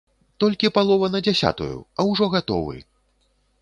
[0.43, 2.77] Толькі палова на дзясятую, а ўжо гатовы!